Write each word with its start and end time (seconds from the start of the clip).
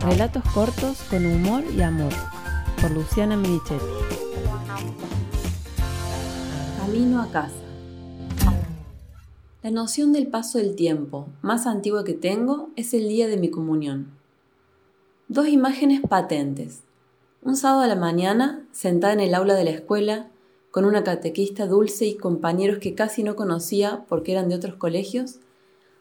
Relatos 0.00 0.42
cortos 0.54 1.02
con 1.10 1.26
humor 1.26 1.62
y 1.76 1.82
amor, 1.82 2.12
por 2.80 2.90
Luciana 2.90 3.36
Merichetti. 3.36 3.84
Camino 6.78 7.20
a 7.20 7.30
casa. 7.30 7.52
La 9.62 9.70
noción 9.70 10.14
del 10.14 10.28
paso 10.28 10.56
del 10.56 10.74
tiempo 10.74 11.28
más 11.42 11.66
antigua 11.66 12.02
que 12.02 12.14
tengo 12.14 12.70
es 12.76 12.94
el 12.94 13.08
día 13.08 13.28
de 13.28 13.36
mi 13.36 13.50
comunión. 13.50 14.10
Dos 15.28 15.48
imágenes 15.48 16.00
patentes. 16.00 16.80
Un 17.42 17.54
sábado 17.54 17.82
a 17.82 17.86
la 17.86 17.94
mañana, 17.94 18.66
sentada 18.72 19.12
en 19.12 19.20
el 19.20 19.34
aula 19.34 19.54
de 19.54 19.64
la 19.64 19.70
escuela, 19.70 20.30
con 20.70 20.86
una 20.86 21.04
catequista 21.04 21.66
dulce 21.66 22.06
y 22.06 22.16
compañeros 22.16 22.78
que 22.78 22.94
casi 22.94 23.22
no 23.22 23.36
conocía 23.36 24.06
porque 24.08 24.32
eran 24.32 24.48
de 24.48 24.54
otros 24.54 24.76
colegios, 24.76 25.40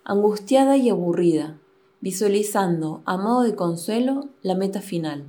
angustiada 0.05 0.77
y 0.77 0.89
aburrida, 0.89 1.58
visualizando, 2.01 3.01
a 3.05 3.17
modo 3.17 3.43
de 3.43 3.55
consuelo, 3.55 4.29
la 4.41 4.55
meta 4.55 4.81
final. 4.81 5.25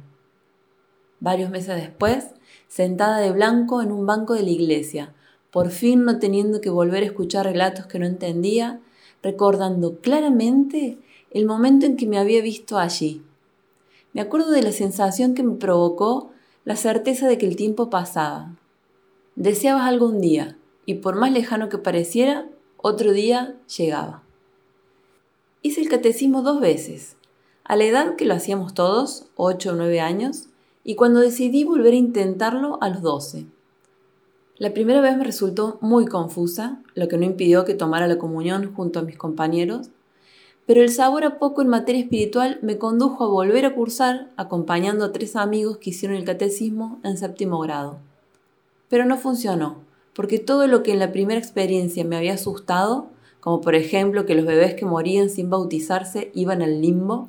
Varios 1.18 1.50
meses 1.50 1.76
después, 1.76 2.28
sentada 2.68 3.18
de 3.18 3.32
blanco 3.32 3.82
en 3.82 3.92
un 3.92 4.06
banco 4.06 4.34
de 4.34 4.42
la 4.42 4.50
iglesia, 4.50 5.14
por 5.50 5.70
fin 5.70 6.04
no 6.04 6.18
teniendo 6.18 6.60
que 6.60 6.70
volver 6.70 7.02
a 7.02 7.06
escuchar 7.06 7.44
relatos 7.44 7.86
que 7.86 7.98
no 7.98 8.06
entendía, 8.06 8.80
recordando 9.22 10.00
claramente 10.00 10.98
el 11.30 11.46
momento 11.46 11.86
en 11.86 11.96
que 11.96 12.06
me 12.06 12.18
había 12.18 12.40
visto 12.40 12.78
allí. 12.78 13.22
Me 14.12 14.20
acuerdo 14.20 14.50
de 14.50 14.62
la 14.62 14.72
sensación 14.72 15.34
que 15.34 15.42
me 15.42 15.56
provocó 15.56 16.30
la 16.64 16.76
certeza 16.76 17.28
de 17.28 17.38
que 17.38 17.46
el 17.46 17.56
tiempo 17.56 17.90
pasaba. 17.90 18.56
Deseabas 19.36 19.88
algún 19.88 20.20
día, 20.20 20.56
y 20.86 20.94
por 20.94 21.16
más 21.16 21.32
lejano 21.32 21.68
que 21.68 21.78
pareciera, 21.78 22.48
otro 22.76 23.12
día 23.12 23.56
llegaba. 23.76 24.22
Hice 25.62 25.82
el 25.82 25.90
catecismo 25.90 26.40
dos 26.40 26.58
veces, 26.58 27.16
a 27.64 27.76
la 27.76 27.84
edad 27.84 28.16
que 28.16 28.24
lo 28.24 28.32
hacíamos 28.32 28.72
todos, 28.72 29.26
ocho 29.36 29.72
o 29.72 29.74
nueve 29.74 30.00
años, 30.00 30.46
y 30.84 30.94
cuando 30.94 31.20
decidí 31.20 31.64
volver 31.64 31.92
a 31.92 31.96
intentarlo 31.96 32.78
a 32.80 32.88
los 32.88 33.02
doce. 33.02 33.44
La 34.56 34.72
primera 34.72 35.02
vez 35.02 35.18
me 35.18 35.24
resultó 35.24 35.76
muy 35.82 36.06
confusa, 36.06 36.80
lo 36.94 37.08
que 37.08 37.18
no 37.18 37.26
impidió 37.26 37.66
que 37.66 37.74
tomara 37.74 38.06
la 38.06 38.16
comunión 38.16 38.74
junto 38.74 39.00
a 39.00 39.02
mis 39.02 39.18
compañeros, 39.18 39.90
pero 40.64 40.80
el 40.80 40.88
sabor 40.88 41.24
a 41.24 41.38
poco 41.38 41.60
en 41.60 41.68
materia 41.68 42.00
espiritual 42.00 42.58
me 42.62 42.78
condujo 42.78 43.24
a 43.24 43.28
volver 43.28 43.66
a 43.66 43.74
cursar 43.74 44.30
acompañando 44.38 45.04
a 45.04 45.12
tres 45.12 45.36
amigos 45.36 45.76
que 45.76 45.90
hicieron 45.90 46.16
el 46.16 46.24
catecismo 46.24 46.98
en 47.04 47.18
séptimo 47.18 47.58
grado. 47.58 47.98
Pero 48.88 49.04
no 49.04 49.18
funcionó, 49.18 49.76
porque 50.14 50.38
todo 50.38 50.66
lo 50.66 50.82
que 50.82 50.92
en 50.92 51.00
la 51.00 51.12
primera 51.12 51.38
experiencia 51.38 52.02
me 52.02 52.16
había 52.16 52.32
asustado 52.32 53.10
como 53.40 53.60
por 53.60 53.74
ejemplo 53.74 54.26
que 54.26 54.34
los 54.34 54.46
bebés 54.46 54.74
que 54.74 54.86
morían 54.86 55.30
sin 55.30 55.50
bautizarse 55.50 56.30
iban 56.34 56.62
al 56.62 56.80
limbo, 56.80 57.28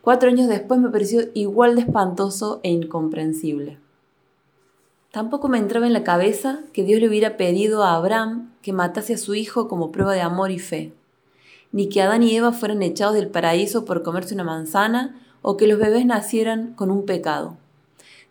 cuatro 0.00 0.28
años 0.28 0.48
después 0.48 0.80
me 0.80 0.90
pareció 0.90 1.22
igual 1.34 1.74
de 1.74 1.82
espantoso 1.82 2.60
e 2.62 2.70
incomprensible. 2.70 3.78
Tampoco 5.12 5.48
me 5.48 5.58
entraba 5.58 5.86
en 5.86 5.92
la 5.92 6.04
cabeza 6.04 6.60
que 6.72 6.84
Dios 6.84 7.00
le 7.00 7.08
hubiera 7.08 7.36
pedido 7.36 7.84
a 7.84 7.94
Abraham 7.96 8.50
que 8.62 8.72
matase 8.72 9.14
a 9.14 9.18
su 9.18 9.34
hijo 9.34 9.68
como 9.68 9.92
prueba 9.92 10.14
de 10.14 10.22
amor 10.22 10.50
y 10.50 10.58
fe, 10.58 10.94
ni 11.70 11.88
que 11.88 12.00
Adán 12.00 12.22
y 12.22 12.34
Eva 12.34 12.52
fueran 12.52 12.82
echados 12.82 13.14
del 13.14 13.28
paraíso 13.28 13.84
por 13.84 14.02
comerse 14.02 14.34
una 14.34 14.44
manzana 14.44 15.20
o 15.42 15.58
que 15.58 15.66
los 15.66 15.78
bebés 15.78 16.06
nacieran 16.06 16.72
con 16.74 16.90
un 16.90 17.04
pecado. 17.04 17.56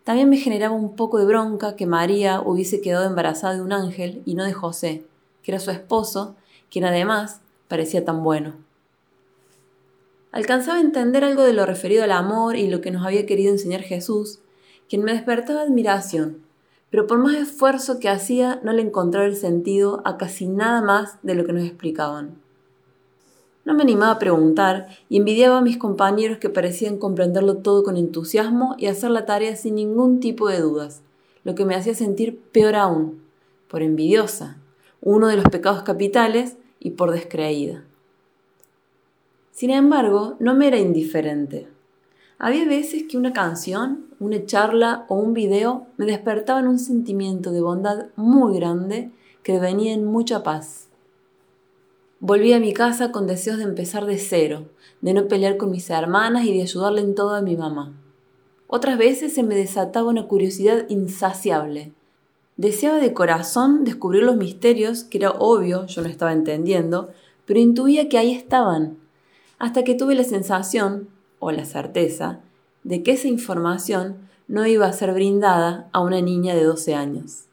También 0.02 0.28
me 0.28 0.38
generaba 0.38 0.74
un 0.74 0.96
poco 0.96 1.18
de 1.18 1.26
bronca 1.26 1.76
que 1.76 1.86
María 1.86 2.40
hubiese 2.40 2.80
quedado 2.80 3.06
embarazada 3.06 3.54
de 3.54 3.62
un 3.62 3.72
ángel 3.72 4.22
y 4.24 4.34
no 4.34 4.44
de 4.44 4.52
José, 4.52 5.04
que 5.44 5.52
era 5.52 5.60
su 5.60 5.70
esposo, 5.70 6.34
quien 6.72 6.86
además 6.86 7.42
parecía 7.68 8.04
tan 8.04 8.24
bueno. 8.24 8.54
Alcanzaba 10.32 10.78
a 10.78 10.80
entender 10.80 11.22
algo 11.22 11.42
de 11.42 11.52
lo 11.52 11.66
referido 11.66 12.02
al 12.02 12.12
amor 12.12 12.56
y 12.56 12.68
lo 12.68 12.80
que 12.80 12.90
nos 12.90 13.04
había 13.04 13.26
querido 13.26 13.52
enseñar 13.52 13.82
Jesús, 13.82 14.38
quien 14.88 15.04
me 15.04 15.12
despertaba 15.12 15.60
admiración, 15.60 16.38
pero 16.90 17.06
por 17.06 17.18
más 17.18 17.34
esfuerzo 17.34 18.00
que 18.00 18.08
hacía 18.08 18.58
no 18.62 18.72
le 18.72 18.80
encontraba 18.80 19.26
el 19.26 19.36
sentido 19.36 20.00
a 20.06 20.16
casi 20.16 20.48
nada 20.48 20.80
más 20.80 21.18
de 21.22 21.34
lo 21.34 21.44
que 21.44 21.52
nos 21.52 21.64
explicaban. 21.64 22.40
No 23.66 23.74
me 23.74 23.82
animaba 23.82 24.12
a 24.12 24.18
preguntar 24.18 24.88
y 25.10 25.18
envidiaba 25.18 25.58
a 25.58 25.62
mis 25.62 25.76
compañeros 25.76 26.38
que 26.38 26.48
parecían 26.48 26.96
comprenderlo 26.96 27.58
todo 27.58 27.84
con 27.84 27.98
entusiasmo 27.98 28.76
y 28.78 28.86
hacer 28.86 29.10
la 29.10 29.26
tarea 29.26 29.56
sin 29.56 29.74
ningún 29.74 30.20
tipo 30.20 30.48
de 30.48 30.60
dudas, 30.60 31.02
lo 31.44 31.54
que 31.54 31.66
me 31.66 31.74
hacía 31.74 31.94
sentir 31.94 32.40
peor 32.50 32.76
aún, 32.76 33.22
por 33.68 33.82
envidiosa, 33.82 34.56
uno 35.02 35.28
de 35.28 35.36
los 35.36 35.44
pecados 35.46 35.82
capitales 35.82 36.56
y 36.82 36.90
por 36.90 37.12
descreída. 37.12 37.84
Sin 39.52 39.70
embargo, 39.70 40.34
no 40.40 40.54
me 40.54 40.66
era 40.66 40.78
indiferente. 40.78 41.68
Había 42.38 42.64
veces 42.64 43.04
que 43.08 43.16
una 43.16 43.32
canción, 43.32 44.06
una 44.18 44.44
charla 44.46 45.04
o 45.08 45.14
un 45.14 45.32
video 45.32 45.86
me 45.96 46.06
despertaban 46.06 46.66
un 46.66 46.80
sentimiento 46.80 47.52
de 47.52 47.60
bondad 47.60 48.06
muy 48.16 48.56
grande 48.56 49.12
que 49.44 49.60
venía 49.60 49.92
en 49.92 50.04
mucha 50.04 50.42
paz. 50.42 50.88
Volví 52.18 52.52
a 52.52 52.60
mi 52.60 52.72
casa 52.72 53.12
con 53.12 53.26
deseos 53.26 53.58
de 53.58 53.64
empezar 53.64 54.06
de 54.06 54.18
cero, 54.18 54.68
de 55.00 55.14
no 55.14 55.28
pelear 55.28 55.56
con 55.56 55.70
mis 55.70 55.88
hermanas 55.90 56.44
y 56.44 56.52
de 56.52 56.62
ayudarle 56.62 57.00
en 57.00 57.14
todo 57.14 57.34
a 57.34 57.42
mi 57.42 57.56
mamá. 57.56 57.92
Otras 58.66 58.98
veces 58.98 59.34
se 59.34 59.42
me 59.44 59.54
desataba 59.54 60.08
una 60.08 60.26
curiosidad 60.26 60.88
insaciable, 60.88 61.92
Deseaba 62.62 62.98
de 62.98 63.12
corazón 63.12 63.82
descubrir 63.82 64.22
los 64.22 64.36
misterios 64.36 65.02
que 65.02 65.18
era 65.18 65.32
obvio 65.32 65.84
yo 65.86 66.00
no 66.00 66.08
estaba 66.08 66.32
entendiendo, 66.32 67.10
pero 67.44 67.58
intuía 67.58 68.08
que 68.08 68.18
ahí 68.18 68.30
estaban, 68.30 68.98
hasta 69.58 69.82
que 69.82 69.96
tuve 69.96 70.14
la 70.14 70.22
sensación, 70.22 71.08
o 71.40 71.50
la 71.50 71.64
certeza, 71.64 72.38
de 72.84 73.02
que 73.02 73.14
esa 73.14 73.26
información 73.26 74.18
no 74.46 74.64
iba 74.64 74.86
a 74.86 74.92
ser 74.92 75.12
brindada 75.12 75.88
a 75.90 75.98
una 75.98 76.20
niña 76.20 76.54
de 76.54 76.62
12 76.62 76.94
años. 76.94 77.46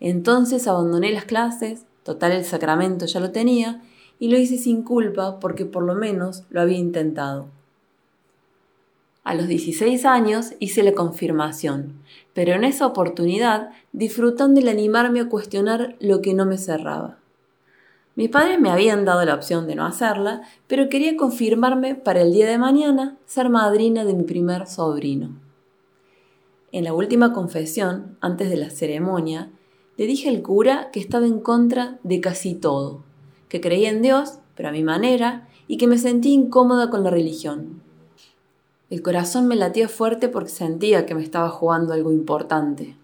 Entonces 0.00 0.68
abandoné 0.68 1.12
las 1.12 1.24
clases, 1.24 1.86
total 2.02 2.32
el 2.32 2.44
sacramento 2.44 3.06
ya 3.06 3.20
lo 3.20 3.30
tenía, 3.30 3.80
y 4.18 4.28
lo 4.28 4.36
hice 4.36 4.58
sin 4.58 4.82
culpa 4.82 5.40
porque 5.40 5.64
por 5.64 5.82
lo 5.82 5.94
menos 5.94 6.44
lo 6.50 6.60
había 6.60 6.76
intentado. 6.76 7.48
A 9.24 9.34
los 9.34 9.46
16 9.46 10.04
años 10.04 10.52
hice 10.58 10.82
la 10.82 10.92
confirmación, 10.92 11.94
pero 12.34 12.54
en 12.54 12.64
esa 12.64 12.86
oportunidad 12.86 13.70
disfrutando 13.92 14.60
el 14.60 14.68
animarme 14.68 15.20
a 15.20 15.28
cuestionar 15.28 15.96
lo 16.00 16.22
que 16.22 16.34
no 16.34 16.46
me 16.46 16.58
cerraba. 16.58 17.18
Mis 18.14 18.28
padres 18.28 18.60
me 18.60 18.70
habían 18.70 19.04
dado 19.04 19.24
la 19.24 19.34
opción 19.34 19.66
de 19.66 19.74
no 19.74 19.86
hacerla, 19.86 20.42
pero 20.66 20.88
quería 20.88 21.16
confirmarme 21.16 21.94
para 21.94 22.20
el 22.20 22.32
día 22.32 22.46
de 22.46 22.58
mañana 22.58 23.16
ser 23.24 23.48
madrina 23.48 24.04
de 24.04 24.14
mi 24.14 24.24
primer 24.24 24.66
sobrino. 24.66 25.30
En 26.72 26.84
la 26.84 26.92
última 26.92 27.32
confesión, 27.32 28.16
antes 28.20 28.50
de 28.50 28.56
la 28.56 28.70
ceremonia, 28.70 29.50
le 29.96 30.06
dije 30.06 30.28
al 30.28 30.42
cura 30.42 30.90
que 30.92 31.00
estaba 31.00 31.26
en 31.26 31.40
contra 31.40 31.98
de 32.02 32.20
casi 32.20 32.54
todo, 32.54 33.02
que 33.48 33.60
creía 33.60 33.90
en 33.90 34.02
Dios, 34.02 34.38
pero 34.56 34.68
a 34.70 34.72
mi 34.72 34.82
manera, 34.82 35.48
y 35.66 35.76
que 35.76 35.86
me 35.86 35.98
sentía 35.98 36.32
incómoda 36.32 36.90
con 36.90 37.04
la 37.04 37.10
religión. 37.10 37.82
El 38.92 39.00
corazón 39.00 39.48
me 39.48 39.56
latía 39.56 39.88
fuerte 39.88 40.28
porque 40.28 40.50
sentía 40.50 41.06
que 41.06 41.14
me 41.14 41.22
estaba 41.22 41.48
jugando 41.48 41.94
algo 41.94 42.12
importante. 42.12 42.94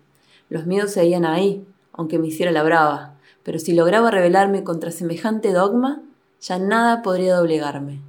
Los 0.50 0.66
miedos 0.66 0.90
seguían 0.90 1.24
ahí, 1.24 1.66
aunque 1.94 2.18
me 2.18 2.26
hiciera 2.26 2.52
la 2.52 2.62
brava, 2.62 3.14
pero 3.42 3.58
si 3.58 3.72
lograba 3.72 4.10
rebelarme 4.10 4.64
contra 4.64 4.90
semejante 4.90 5.50
dogma, 5.50 6.02
ya 6.42 6.58
nada 6.58 7.00
podría 7.00 7.36
doblegarme. 7.36 8.02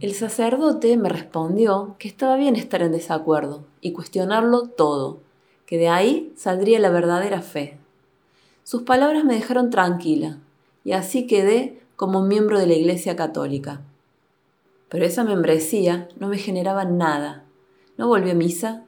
El 0.00 0.12
sacerdote 0.12 0.98
me 0.98 1.08
respondió 1.08 1.96
que 1.98 2.08
estaba 2.08 2.36
bien 2.36 2.56
estar 2.56 2.82
en 2.82 2.92
desacuerdo 2.92 3.64
y 3.80 3.92
cuestionarlo 3.92 4.66
todo, 4.66 5.20
que 5.64 5.78
de 5.78 5.88
ahí 5.88 6.30
saldría 6.36 6.78
la 6.78 6.90
verdadera 6.90 7.40
fe. 7.40 7.78
Sus 8.64 8.82
palabras 8.82 9.24
me 9.24 9.32
dejaron 9.32 9.70
tranquila, 9.70 10.40
y 10.84 10.92
así 10.92 11.26
quedé 11.26 11.80
como 11.96 12.20
miembro 12.20 12.58
de 12.58 12.66
la 12.66 12.74
Iglesia 12.74 13.16
Católica. 13.16 13.80
Pero 14.94 15.06
esa 15.06 15.24
membresía 15.24 16.06
no 16.20 16.28
me 16.28 16.38
generaba 16.38 16.84
nada. 16.84 17.42
No 17.98 18.06
volví 18.06 18.30
a 18.30 18.34
misa, 18.34 18.84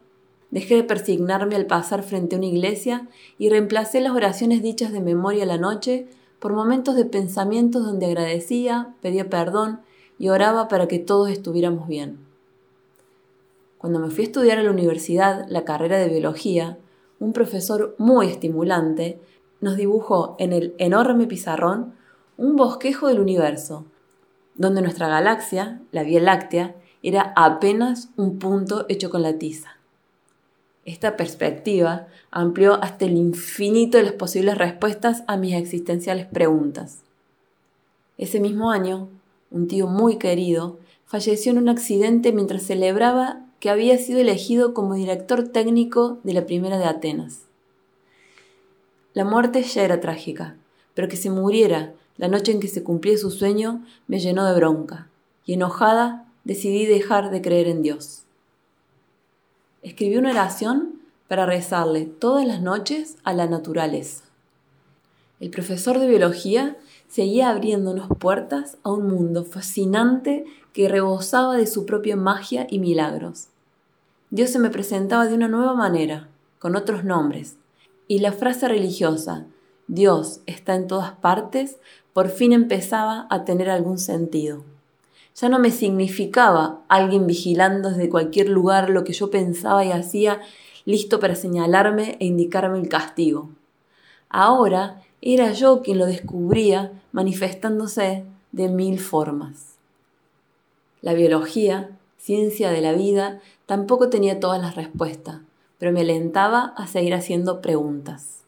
dejé 0.52 0.76
de 0.76 0.84
persignarme 0.84 1.56
al 1.56 1.66
pasar 1.66 2.04
frente 2.04 2.36
a 2.36 2.38
una 2.38 2.46
iglesia 2.46 3.08
y 3.38 3.48
reemplacé 3.48 4.00
las 4.00 4.12
oraciones 4.12 4.62
dichas 4.62 4.92
de 4.92 5.00
memoria 5.00 5.42
a 5.42 5.46
la 5.46 5.58
noche 5.58 6.06
por 6.38 6.52
momentos 6.52 6.94
de 6.94 7.06
pensamientos 7.06 7.84
donde 7.84 8.06
agradecía, 8.06 8.94
pedía 9.02 9.28
perdón 9.28 9.80
y 10.16 10.28
oraba 10.28 10.68
para 10.68 10.86
que 10.86 11.00
todos 11.00 11.28
estuviéramos 11.28 11.88
bien. 11.88 12.18
Cuando 13.76 13.98
me 13.98 14.10
fui 14.10 14.22
a 14.22 14.26
estudiar 14.28 14.58
a 14.58 14.62
la 14.62 14.70
universidad 14.70 15.44
la 15.48 15.64
carrera 15.64 15.98
de 15.98 16.08
biología, 16.08 16.78
un 17.18 17.32
profesor 17.32 17.96
muy 17.98 18.28
estimulante 18.28 19.18
nos 19.60 19.76
dibujó 19.76 20.36
en 20.38 20.52
el 20.52 20.72
enorme 20.78 21.26
pizarrón 21.26 21.94
un 22.36 22.54
bosquejo 22.54 23.08
del 23.08 23.18
universo, 23.18 23.86
donde 24.56 24.82
nuestra 24.82 25.08
galaxia, 25.08 25.80
la 25.92 26.02
Vía 26.02 26.20
Láctea, 26.20 26.74
era 27.02 27.32
apenas 27.36 28.08
un 28.16 28.38
punto 28.38 28.86
hecho 28.88 29.10
con 29.10 29.22
la 29.22 29.38
tiza. 29.38 29.76
Esta 30.84 31.16
perspectiva 31.16 32.06
amplió 32.30 32.82
hasta 32.82 33.06
el 33.06 33.16
infinito 33.16 33.98
de 33.98 34.04
las 34.04 34.12
posibles 34.12 34.56
respuestas 34.56 35.24
a 35.26 35.36
mis 35.36 35.54
existenciales 35.54 36.26
preguntas. 36.26 37.02
Ese 38.18 38.40
mismo 38.40 38.70
año, 38.70 39.08
un 39.50 39.68
tío 39.68 39.86
muy 39.86 40.16
querido 40.16 40.78
falleció 41.04 41.52
en 41.52 41.58
un 41.58 41.68
accidente 41.68 42.32
mientras 42.32 42.62
celebraba 42.64 43.44
que 43.60 43.70
había 43.70 43.98
sido 43.98 44.20
elegido 44.20 44.74
como 44.74 44.94
director 44.94 45.48
técnico 45.48 46.18
de 46.22 46.34
la 46.34 46.46
primera 46.46 46.78
de 46.78 46.84
Atenas. 46.84 47.46
La 49.12 49.24
muerte 49.24 49.62
ya 49.62 49.82
era 49.82 50.00
trágica, 50.00 50.56
pero 50.94 51.08
que 51.08 51.16
se 51.16 51.30
muriera 51.30 51.94
la 52.16 52.28
noche 52.28 52.52
en 52.52 52.60
que 52.60 52.68
se 52.68 52.82
cumplía 52.82 53.18
su 53.18 53.30
sueño 53.30 53.84
me 54.06 54.18
llenó 54.18 54.46
de 54.46 54.54
bronca, 54.54 55.08
y 55.44 55.54
enojada 55.54 56.26
decidí 56.44 56.86
dejar 56.86 57.30
de 57.30 57.42
creer 57.42 57.68
en 57.68 57.82
Dios. 57.82 58.22
Escribí 59.82 60.16
una 60.16 60.30
oración 60.30 61.00
para 61.28 61.46
rezarle 61.46 62.06
todas 62.06 62.46
las 62.46 62.62
noches 62.62 63.16
a 63.24 63.32
la 63.32 63.46
naturaleza. 63.46 64.24
El 65.38 65.50
profesor 65.50 65.98
de 65.98 66.08
biología 66.08 66.76
seguía 67.08 67.50
abriéndonos 67.50 68.08
puertas 68.18 68.78
a 68.82 68.90
un 68.90 69.06
mundo 69.08 69.44
fascinante 69.44 70.44
que 70.72 70.88
rebosaba 70.88 71.56
de 71.56 71.66
su 71.66 71.84
propia 71.84 72.16
magia 72.16 72.66
y 72.70 72.78
milagros. 72.78 73.48
Dios 74.30 74.50
se 74.50 74.58
me 74.58 74.70
presentaba 74.70 75.26
de 75.26 75.34
una 75.34 75.48
nueva 75.48 75.74
manera, 75.74 76.28
con 76.58 76.74
otros 76.74 77.04
nombres, 77.04 77.56
y 78.08 78.20
la 78.20 78.32
frase 78.32 78.68
religiosa, 78.68 79.46
Dios 79.88 80.40
está 80.46 80.74
en 80.74 80.88
todas 80.88 81.12
partes, 81.12 81.78
por 82.16 82.30
fin 82.30 82.54
empezaba 82.54 83.26
a 83.28 83.44
tener 83.44 83.68
algún 83.68 83.98
sentido. 83.98 84.64
Ya 85.34 85.50
no 85.50 85.58
me 85.58 85.70
significaba 85.70 86.80
alguien 86.88 87.26
vigilando 87.26 87.90
desde 87.90 88.08
cualquier 88.08 88.48
lugar 88.48 88.88
lo 88.88 89.04
que 89.04 89.12
yo 89.12 89.30
pensaba 89.30 89.84
y 89.84 89.92
hacía, 89.92 90.40
listo 90.86 91.20
para 91.20 91.34
señalarme 91.34 92.16
e 92.18 92.24
indicarme 92.24 92.78
el 92.78 92.88
castigo. 92.88 93.50
Ahora 94.30 95.02
era 95.20 95.52
yo 95.52 95.82
quien 95.82 95.98
lo 95.98 96.06
descubría 96.06 96.90
manifestándose 97.12 98.24
de 98.50 98.68
mil 98.70 98.98
formas. 98.98 99.76
La 101.02 101.12
biología, 101.12 101.90
ciencia 102.16 102.70
de 102.70 102.80
la 102.80 102.92
vida, 102.94 103.42
tampoco 103.66 104.08
tenía 104.08 104.40
todas 104.40 104.62
las 104.62 104.74
respuestas, 104.74 105.40
pero 105.76 105.92
me 105.92 106.00
alentaba 106.00 106.72
a 106.78 106.86
seguir 106.86 107.12
haciendo 107.12 107.60
preguntas. 107.60 108.45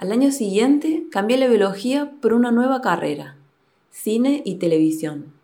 Al 0.00 0.12
año 0.12 0.32
siguiente 0.32 1.04
cambié 1.10 1.36
la 1.36 1.46
biología 1.46 2.10
por 2.22 2.32
una 2.32 2.50
nueva 2.50 2.80
carrera, 2.80 3.36
cine 3.90 4.40
y 4.46 4.54
televisión. 4.54 5.34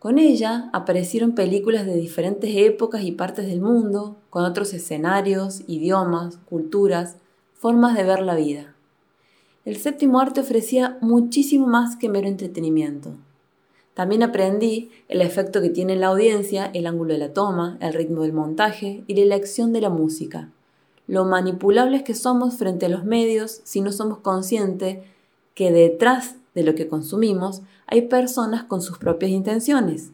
Con 0.00 0.18
ella 0.18 0.70
aparecieron 0.72 1.36
películas 1.36 1.86
de 1.86 1.94
diferentes 1.94 2.50
épocas 2.56 3.04
y 3.04 3.12
partes 3.12 3.46
del 3.46 3.60
mundo, 3.60 4.16
con 4.28 4.44
otros 4.44 4.74
escenarios, 4.74 5.62
idiomas, 5.68 6.36
culturas, 6.48 7.18
formas 7.54 7.94
de 7.96 8.02
ver 8.02 8.22
la 8.22 8.34
vida. 8.34 8.74
El 9.64 9.76
séptimo 9.76 10.18
arte 10.18 10.40
ofrecía 10.40 10.98
muchísimo 11.00 11.68
más 11.68 11.94
que 11.94 12.08
mero 12.08 12.26
entretenimiento. 12.26 13.12
También 13.94 14.24
aprendí 14.24 14.90
el 15.06 15.22
efecto 15.22 15.62
que 15.62 15.70
tiene 15.70 15.92
en 15.92 16.00
la 16.00 16.08
audiencia 16.08 16.72
el 16.74 16.88
ángulo 16.88 17.12
de 17.12 17.20
la 17.20 17.32
toma, 17.32 17.78
el 17.80 17.94
ritmo 17.94 18.22
del 18.22 18.32
montaje 18.32 19.04
y 19.06 19.14
la 19.14 19.22
elección 19.22 19.72
de 19.72 19.80
la 19.80 19.90
música. 19.90 20.50
Lo 21.06 21.24
manipulables 21.24 22.02
que 22.02 22.14
somos 22.14 22.54
frente 22.54 22.86
a 22.86 22.88
los 22.88 23.04
medios 23.04 23.60
si 23.64 23.80
no 23.80 23.92
somos 23.92 24.18
conscientes 24.18 25.04
que 25.54 25.70
detrás 25.70 26.36
de 26.54 26.64
lo 26.64 26.74
que 26.74 26.88
consumimos 26.88 27.62
hay 27.86 28.02
personas 28.02 28.64
con 28.64 28.82
sus 28.82 28.98
propias 28.98 29.30
intenciones, 29.30 30.10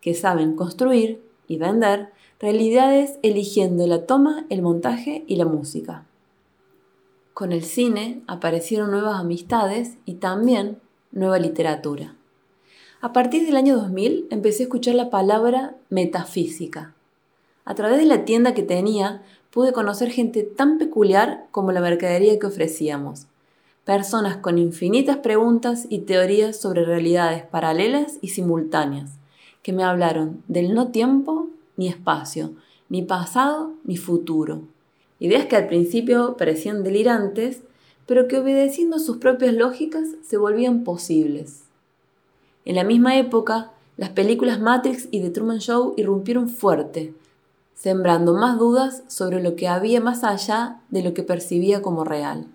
que 0.00 0.14
saben 0.14 0.54
construir 0.54 1.20
y 1.48 1.58
vender 1.58 2.10
realidades 2.40 3.18
eligiendo 3.22 3.86
la 3.86 4.06
toma, 4.06 4.46
el 4.48 4.62
montaje 4.62 5.24
y 5.26 5.36
la 5.36 5.44
música. 5.44 6.04
Con 7.34 7.52
el 7.52 7.64
cine 7.64 8.22
aparecieron 8.26 8.90
nuevas 8.90 9.18
amistades 9.18 9.96
y 10.04 10.14
también 10.14 10.78
nueva 11.10 11.38
literatura. 11.38 12.14
A 13.00 13.12
partir 13.12 13.46
del 13.46 13.56
año 13.56 13.76
2000 13.76 14.26
empecé 14.30 14.62
a 14.62 14.66
escuchar 14.66 14.94
la 14.94 15.10
palabra 15.10 15.76
metafísica. 15.88 16.94
A 17.64 17.74
través 17.74 17.98
de 17.98 18.06
la 18.06 18.24
tienda 18.24 18.54
que 18.54 18.62
tenía 18.62 19.22
pude 19.50 19.72
conocer 19.72 20.10
gente 20.10 20.42
tan 20.42 20.78
peculiar 20.78 21.46
como 21.50 21.72
la 21.72 21.80
mercadería 21.80 22.38
que 22.38 22.46
ofrecíamos. 22.46 23.26
Personas 23.84 24.36
con 24.36 24.58
infinitas 24.58 25.18
preguntas 25.18 25.86
y 25.88 26.00
teorías 26.00 26.60
sobre 26.60 26.84
realidades 26.84 27.44
paralelas 27.44 28.18
y 28.20 28.28
simultáneas, 28.28 29.12
que 29.62 29.72
me 29.72 29.84
hablaron 29.84 30.42
del 30.48 30.74
no 30.74 30.88
tiempo 30.88 31.48
ni 31.76 31.88
espacio, 31.88 32.52
ni 32.88 33.02
pasado 33.02 33.72
ni 33.84 33.96
futuro, 33.96 34.62
Ideas 35.20 35.46
que 35.46 35.56
al 35.56 35.66
principio 35.66 36.36
parecían 36.36 36.84
delirantes, 36.84 37.62
pero 38.06 38.28
que 38.28 38.38
obedeciendo 38.38 38.98
sus 38.98 39.16
propias 39.18 39.54
lógicas 39.54 40.08
se 40.22 40.36
volvían 40.36 40.84
posibles. 40.84 41.64
En 42.64 42.76
la 42.76 42.84
misma 42.84 43.18
época, 43.18 43.72
las 43.96 44.10
películas 44.10 44.60
Matrix 44.60 45.08
y 45.10 45.20
The 45.20 45.30
Truman 45.30 45.58
Show 45.58 45.94
irrumpieron 45.96 46.48
fuerte, 46.48 47.14
sembrando 47.78 48.34
más 48.34 48.58
dudas 48.58 49.04
sobre 49.06 49.40
lo 49.40 49.54
que 49.54 49.68
había 49.68 50.00
más 50.00 50.24
allá 50.24 50.80
de 50.90 51.00
lo 51.00 51.14
que 51.14 51.22
percibía 51.22 51.80
como 51.80 52.02
real. 52.02 52.46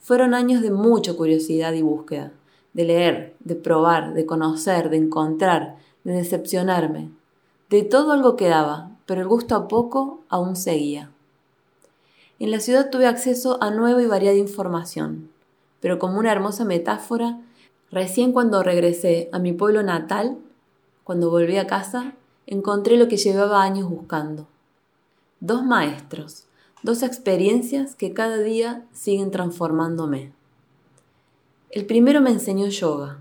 Fueron 0.00 0.32
años 0.32 0.62
de 0.62 0.70
mucha 0.70 1.14
curiosidad 1.14 1.72
y 1.72 1.82
búsqueda, 1.82 2.30
de 2.72 2.84
leer, 2.84 3.34
de 3.40 3.56
probar, 3.56 4.14
de 4.14 4.24
conocer, 4.24 4.90
de 4.90 4.98
encontrar, 4.98 5.78
de 6.04 6.12
decepcionarme. 6.12 7.10
De 7.68 7.82
todo 7.82 8.12
algo 8.12 8.36
quedaba, 8.36 8.92
pero 9.06 9.22
el 9.22 9.26
gusto 9.26 9.56
a 9.56 9.66
poco 9.66 10.20
aún 10.28 10.54
seguía. 10.54 11.10
En 12.38 12.52
la 12.52 12.60
ciudad 12.60 12.90
tuve 12.90 13.08
acceso 13.08 13.58
a 13.60 13.72
nueva 13.72 14.00
y 14.02 14.06
variada 14.06 14.36
información, 14.36 15.30
pero 15.80 15.98
como 15.98 16.20
una 16.20 16.30
hermosa 16.30 16.64
metáfora, 16.64 17.40
recién 17.90 18.30
cuando 18.30 18.62
regresé 18.62 19.28
a 19.32 19.40
mi 19.40 19.52
pueblo 19.52 19.82
natal, 19.82 20.38
cuando 21.02 21.28
volví 21.28 21.56
a 21.56 21.66
casa, 21.66 22.14
encontré 22.46 22.96
lo 22.96 23.08
que 23.08 23.16
llevaba 23.16 23.62
años 23.62 23.88
buscando. 23.88 24.46
Dos 25.40 25.64
maestros, 25.64 26.46
dos 26.82 27.02
experiencias 27.02 27.94
que 27.94 28.12
cada 28.14 28.38
día 28.38 28.86
siguen 28.92 29.30
transformándome. 29.30 30.32
El 31.70 31.86
primero 31.86 32.20
me 32.20 32.30
enseñó 32.30 32.68
yoga. 32.68 33.18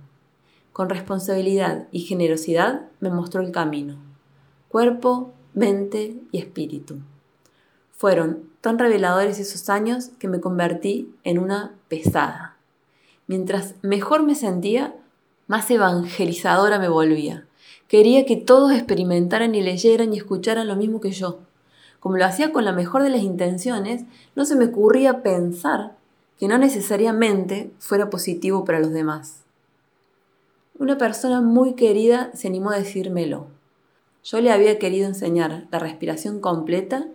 Con 0.71 0.89
responsabilidad 0.89 1.87
y 1.91 2.01
generosidad 2.01 2.87
me 2.99 3.09
mostró 3.09 3.41
el 3.41 3.51
camino. 3.51 3.97
Cuerpo, 4.69 5.33
mente 5.53 6.17
y 6.31 6.37
espíritu. 6.37 6.97
Fueron 7.91 8.49
tan 8.61 8.77
reveladores 8.77 9.39
esos 9.39 9.69
años 9.69 10.09
que 10.19 10.27
me 10.27 10.41
convertí 10.41 11.13
en 11.23 11.39
una 11.39 11.75
pesada. 11.87 12.57
Mientras 13.27 13.75
mejor 13.81 14.23
me 14.23 14.35
sentía, 14.35 14.95
más 15.47 15.69
evangelizadora 15.71 16.77
me 16.77 16.89
volvía. 16.89 17.45
Quería 17.87 18.25
que 18.25 18.35
todos 18.35 18.71
experimentaran 18.71 19.53
y 19.53 19.61
leyeran 19.61 20.13
y 20.13 20.17
escucharan 20.17 20.67
lo 20.67 20.75
mismo 20.75 21.01
que 21.01 21.11
yo. 21.11 21.39
Como 21.99 22.17
lo 22.17 22.25
hacía 22.25 22.51
con 22.51 22.65
la 22.65 22.71
mejor 22.71 23.03
de 23.03 23.09
las 23.09 23.21
intenciones, 23.21 24.05
no 24.35 24.45
se 24.45 24.55
me 24.55 24.65
ocurría 24.65 25.23
pensar 25.23 25.95
que 26.39 26.47
no 26.47 26.57
necesariamente 26.57 27.71
fuera 27.79 28.09
positivo 28.09 28.65
para 28.65 28.79
los 28.79 28.91
demás. 28.91 29.41
Una 30.77 30.97
persona 30.97 31.41
muy 31.41 31.73
querida 31.73 32.31
se 32.33 32.47
animó 32.47 32.71
a 32.71 32.77
decírmelo. 32.77 33.47
Yo 34.23 34.41
le 34.41 34.51
había 34.51 34.77
querido 34.79 35.07
enseñar 35.07 35.67
la 35.71 35.79
respiración 35.79 36.39
completa 36.39 37.07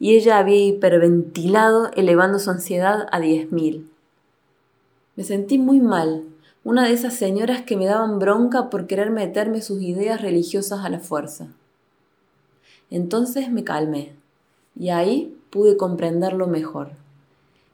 y 0.00 0.16
ella 0.16 0.38
había 0.38 0.64
hiperventilado 0.64 1.90
elevando 1.94 2.38
su 2.38 2.50
ansiedad 2.50 3.06
a 3.12 3.20
10.000. 3.20 3.86
Me 5.16 5.22
sentí 5.22 5.58
muy 5.58 5.80
mal, 5.80 6.24
una 6.64 6.86
de 6.86 6.92
esas 6.92 7.14
señoras 7.14 7.62
que 7.62 7.76
me 7.76 7.86
daban 7.86 8.18
bronca 8.18 8.70
por 8.70 8.86
querer 8.86 9.10
meterme 9.10 9.62
sus 9.62 9.82
ideas 9.82 10.20
religiosas 10.20 10.84
a 10.84 10.88
la 10.88 10.98
fuerza. 10.98 11.48
Entonces 12.90 13.50
me 13.50 13.64
calmé 13.64 14.12
y 14.74 14.88
ahí 14.88 15.36
pude 15.50 15.76
comprenderlo 15.76 16.46
mejor. 16.46 16.92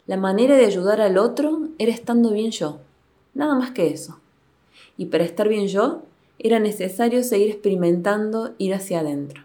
La 0.07 0.17
manera 0.17 0.57
de 0.57 0.67
ayudar 0.67 1.01
al 1.01 1.19
otro 1.19 1.69
era 1.79 1.93
estando 1.93 2.31
bien 2.33 2.51
yo, 2.51 2.81
nada 3.33 3.55
más 3.55 3.71
que 3.71 3.89
eso. 3.89 4.19
Y 4.99 5.07
para 5.07 5.25
estar 5.25 5.49
bien 5.49 5.69
yo 5.69 6.03
era 6.39 6.59
necesario 6.59 7.23
seguir 7.23 7.51
experimentando 7.51 8.55
ir 8.59 8.75
hacia 8.75 9.01
adentro 9.01 9.45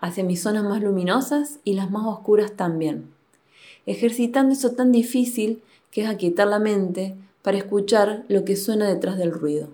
hacia 0.00 0.24
mis 0.24 0.42
zonas 0.42 0.64
más 0.64 0.82
luminosas 0.82 1.58
y 1.64 1.74
las 1.74 1.90
más 1.90 2.06
oscuras 2.06 2.52
también, 2.52 3.10
ejercitando 3.86 4.52
eso 4.52 4.72
tan 4.72 4.92
difícil 4.92 5.62
que 5.90 6.02
es 6.02 6.08
aquietar 6.08 6.46
la 6.46 6.58
mente 6.58 7.16
para 7.42 7.58
escuchar 7.58 8.24
lo 8.28 8.44
que 8.44 8.56
suena 8.56 8.88
detrás 8.88 9.18
del 9.18 9.32
ruido. 9.32 9.68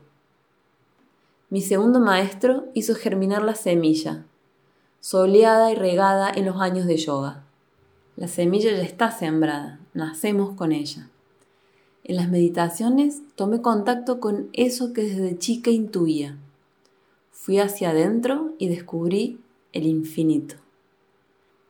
Mi 1.51 1.61
segundo 1.61 2.01
maestro 2.01 2.67
hizo 2.75 2.95
germinar 2.95 3.43
la 3.43 3.55
semilla, 3.55 4.25
soleada 5.01 5.71
y 5.71 5.75
regada 5.75 6.31
en 6.31 6.47
los 6.47 6.61
años 6.61 6.87
de 6.87 6.97
yoga. 6.97 7.45
La 8.17 8.29
semilla 8.29 8.71
ya 8.71 8.83
está 8.83 9.11
sembrada, 9.11 9.81
nacemos 9.93 10.55
con 10.57 10.73
ella. 10.73 11.09
En 12.05 12.17
las 12.17 12.29
meditaciones 12.29 13.23
tomé 13.35 13.63
contacto 13.63 14.21
con 14.21 14.49
eso 14.53 14.93
que 14.93 15.03
desde 15.03 15.39
chica 15.39 15.71
intuía. 15.71 16.37
Fui 17.31 17.59
hacia 17.59 17.91
adentro 17.91 18.53
y 18.59 18.69
descubrí 18.69 19.41
el 19.73 19.87
infinito, 19.87 20.57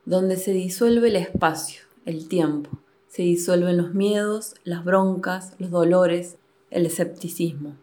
donde 0.05 0.37
se 0.37 0.53
disuelve 0.53 1.09
el 1.09 1.17
espacio, 1.17 1.83
el 2.05 2.29
tiempo, 2.29 2.71
se 3.15 3.23
disuelven 3.23 3.77
los 3.77 3.95
miedos, 3.95 4.57
las 4.65 4.85
broncas, 4.85 5.55
los 5.61 5.71
dolores, 5.71 6.37
el 6.73 6.85
escepticismo. 6.85 7.77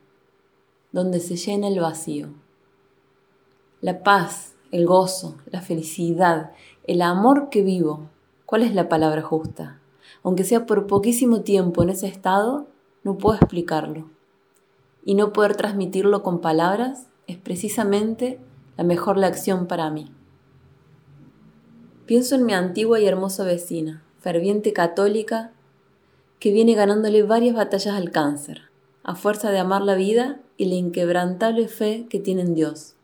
donde 0.92 1.22
se 1.22 1.38
llena 1.38 1.70
el 1.70 1.80
vacío. 1.80 2.34
La 3.80 4.04
paz, 4.04 4.56
el 4.72 4.86
gozo, 4.86 5.38
la 5.50 5.62
felicidad, 5.62 6.52
el 6.84 7.02
amor 7.02 7.48
que 7.50 7.62
vivo, 7.62 8.10
¿cuál 8.46 8.62
es 8.62 8.76
la 8.76 8.90
palabra 8.90 9.22
justa? 9.22 9.80
Aunque 10.22 10.44
sea 10.44 10.66
por 10.66 10.86
poquísimo 10.86 11.44
tiempo 11.44 11.82
en 11.82 11.92
ese 11.92 12.08
estado, 12.08 12.68
no 13.06 13.18
puedo 13.18 13.38
explicarlo. 13.38 14.10
Y 15.06 15.16
no 15.16 15.32
poder 15.32 15.56
transmitirlo 15.56 16.24
con 16.24 16.42
palabras 16.42 17.08
es 17.28 17.38
precisamente 17.38 18.38
la 18.76 18.84
mejor 18.84 19.18
lección 19.18 19.66
para 19.68 19.90
mí. 19.92 20.12
Pienso 22.06 22.36
en 22.36 22.46
mi 22.46 22.54
antigua 22.54 23.00
y 23.00 23.06
hermosa 23.06 23.46
vecina, 23.46 24.04
ferviente 24.22 24.72
católica, 24.72 25.51
que 26.40 26.51
viene 26.51 26.75
ganándole 26.75 27.24
varias 27.24 27.56
batallas 27.56 27.96
al 27.96 28.12
cáncer, 28.12 28.70
a 29.04 29.16
fuerza 29.16 29.51
de 29.51 29.60
amar 29.60 29.82
la 29.82 29.96
vida 29.96 30.40
y 30.58 30.66
la 30.66 30.75
inquebrantable 30.75 31.68
fe 31.68 32.06
que 32.10 32.20
tiene 32.20 32.42
en 32.42 32.54
Dios. 32.54 32.96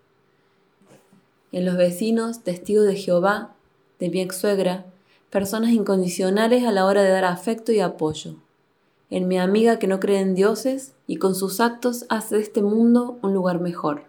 En 1.51 1.65
los 1.65 1.75
vecinos, 1.75 2.43
testigos 2.43 2.85
de 2.85 2.95
Jehová, 2.95 3.55
de 3.99 4.09
mi 4.09 4.21
ex 4.21 4.37
suegra, 4.37 4.85
personas 5.29 5.71
incondicionales 5.71 6.63
a 6.63 6.71
la 6.71 6.85
hora 6.85 7.01
de 7.01 7.09
dar 7.09 7.25
afecto 7.25 7.71
y 7.71 7.79
apoyo. 7.79 8.35
En 9.09 9.27
mi 9.27 9.39
amiga 9.39 9.79
que 9.79 9.87
no 9.87 9.99
cree 9.99 10.19
en 10.19 10.35
dioses 10.35 10.93
y 11.07 11.17
con 11.17 11.33
sus 11.33 11.59
actos 11.59 12.05
hace 12.09 12.35
de 12.35 12.41
este 12.41 12.61
mundo 12.61 13.17
un 13.23 13.33
lugar 13.33 13.59
mejor. 13.59 14.03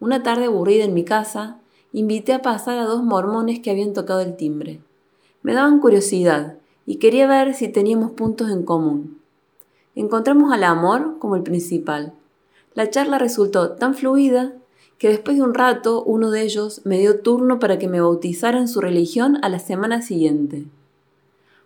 Una 0.00 0.22
tarde 0.22 0.46
aburrida 0.46 0.84
en 0.84 0.94
mi 0.94 1.04
casa, 1.04 1.58
invité 1.92 2.34
a 2.34 2.42
pasar 2.42 2.78
a 2.78 2.84
dos 2.84 3.02
mormones 3.02 3.60
que 3.60 3.70
habían 3.70 3.94
tocado 3.94 4.20
el 4.20 4.36
timbre. 4.36 4.80
Me 5.42 5.54
daban 5.54 5.80
curiosidad 5.80 6.56
y 6.86 6.96
quería 6.96 7.26
ver 7.26 7.54
si 7.54 7.68
teníamos 7.68 8.12
puntos 8.12 8.50
en 8.50 8.64
común. 8.64 9.20
Encontramos 9.94 10.52
al 10.52 10.64
amor 10.64 11.18
como 11.18 11.36
el 11.36 11.42
principal. 11.42 12.12
La 12.74 12.90
charla 12.90 13.18
resultó 13.18 13.72
tan 13.72 13.94
fluida 13.94 14.52
que 14.98 15.08
después 15.08 15.36
de 15.36 15.42
un 15.42 15.54
rato 15.54 16.02
uno 16.02 16.30
de 16.30 16.42
ellos 16.42 16.82
me 16.84 16.98
dio 16.98 17.20
turno 17.20 17.58
para 17.58 17.78
que 17.78 17.88
me 17.88 18.00
bautizara 18.00 18.58
en 18.58 18.68
su 18.68 18.80
religión 18.80 19.38
a 19.42 19.48
la 19.48 19.58
semana 19.58 20.02
siguiente. 20.02 20.66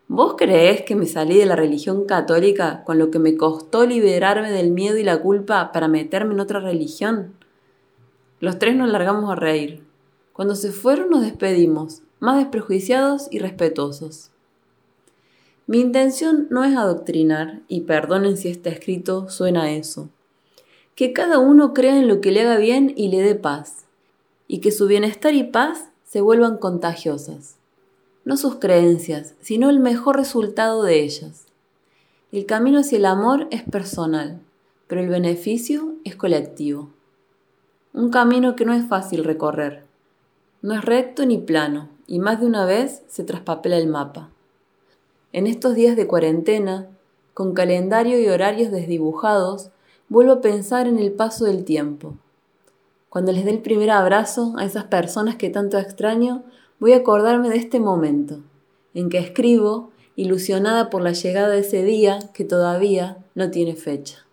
¿Vos 0.08 0.34
creés 0.36 0.82
que 0.82 0.94
me 0.94 1.06
salí 1.06 1.38
de 1.38 1.46
la 1.46 1.56
religión 1.56 2.04
católica 2.04 2.84
con 2.84 2.98
lo 2.98 3.10
que 3.10 3.18
me 3.18 3.36
costó 3.36 3.86
liberarme 3.86 4.50
del 4.50 4.70
miedo 4.70 4.98
y 4.98 5.04
la 5.04 5.22
culpa 5.22 5.72
para 5.72 5.88
meterme 5.88 6.34
en 6.34 6.40
otra 6.40 6.60
religión? 6.60 7.32
Los 8.38 8.58
tres 8.58 8.76
nos 8.76 8.90
largamos 8.90 9.30
a 9.30 9.36
reír. 9.36 9.82
Cuando 10.34 10.54
se 10.54 10.72
fueron 10.72 11.10
nos 11.10 11.22
despedimos, 11.22 12.02
más 12.22 12.36
desprejuiciados 12.36 13.26
y 13.32 13.40
respetuosos. 13.40 14.30
Mi 15.66 15.80
intención 15.80 16.46
no 16.50 16.62
es 16.62 16.76
adoctrinar, 16.76 17.62
y 17.66 17.80
perdonen 17.80 18.36
si 18.36 18.48
está 18.48 18.70
escrito 18.70 19.28
suena 19.28 19.64
a 19.64 19.72
eso. 19.72 20.08
Que 20.94 21.12
cada 21.12 21.40
uno 21.40 21.74
crea 21.74 21.98
en 21.98 22.06
lo 22.06 22.20
que 22.20 22.30
le 22.30 22.42
haga 22.42 22.58
bien 22.58 22.94
y 22.96 23.08
le 23.08 23.22
dé 23.22 23.34
paz, 23.34 23.86
y 24.46 24.60
que 24.60 24.70
su 24.70 24.86
bienestar 24.86 25.34
y 25.34 25.42
paz 25.42 25.88
se 26.04 26.20
vuelvan 26.20 26.58
contagiosas. 26.58 27.56
No 28.24 28.36
sus 28.36 28.54
creencias, 28.54 29.34
sino 29.40 29.68
el 29.68 29.80
mejor 29.80 30.14
resultado 30.16 30.84
de 30.84 31.02
ellas. 31.02 31.46
El 32.30 32.46
camino 32.46 32.78
hacia 32.78 32.98
el 32.98 33.06
amor 33.06 33.48
es 33.50 33.64
personal, 33.64 34.38
pero 34.86 35.00
el 35.00 35.08
beneficio 35.08 35.96
es 36.04 36.14
colectivo. 36.14 36.88
Un 37.92 38.10
camino 38.10 38.54
que 38.54 38.64
no 38.64 38.74
es 38.74 38.86
fácil 38.86 39.24
recorrer. 39.24 39.82
No 40.60 40.74
es 40.74 40.84
recto 40.84 41.26
ni 41.26 41.38
plano, 41.38 41.88
y 42.12 42.18
más 42.18 42.40
de 42.40 42.46
una 42.46 42.66
vez 42.66 43.04
se 43.08 43.24
traspapela 43.24 43.78
el 43.78 43.86
mapa. 43.86 44.28
En 45.32 45.46
estos 45.46 45.74
días 45.74 45.96
de 45.96 46.06
cuarentena, 46.06 46.90
con 47.32 47.54
calendario 47.54 48.20
y 48.20 48.28
horarios 48.28 48.70
desdibujados, 48.70 49.70
vuelvo 50.10 50.32
a 50.32 50.40
pensar 50.42 50.86
en 50.86 50.98
el 50.98 51.12
paso 51.12 51.46
del 51.46 51.64
tiempo. 51.64 52.18
Cuando 53.08 53.32
les 53.32 53.46
dé 53.46 53.52
el 53.52 53.62
primer 53.62 53.90
abrazo 53.90 54.52
a 54.58 54.66
esas 54.66 54.84
personas 54.84 55.36
que 55.36 55.48
tanto 55.48 55.78
extraño, 55.78 56.42
voy 56.78 56.92
a 56.92 56.98
acordarme 56.98 57.48
de 57.48 57.56
este 57.56 57.80
momento, 57.80 58.40
en 58.92 59.08
que 59.08 59.16
escribo, 59.16 59.88
ilusionada 60.14 60.90
por 60.90 61.00
la 61.00 61.12
llegada 61.12 61.48
de 61.48 61.60
ese 61.60 61.82
día 61.82 62.18
que 62.34 62.44
todavía 62.44 63.24
no 63.34 63.50
tiene 63.50 63.74
fecha. 63.74 64.26